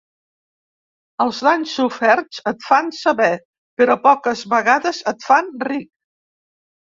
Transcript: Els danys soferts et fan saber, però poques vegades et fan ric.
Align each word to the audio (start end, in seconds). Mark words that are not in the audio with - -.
Els 1.25 1.41
danys 1.47 1.73
soferts 1.79 2.39
et 2.51 2.65
fan 2.69 2.89
saber, 2.99 3.29
però 3.81 3.97
poques 4.07 4.41
vegades 4.55 5.03
et 5.13 5.27
fan 5.27 5.53
ric. 5.69 5.89